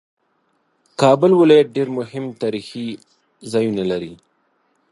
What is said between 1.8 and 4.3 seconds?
مهم تاریخي ځایونه لري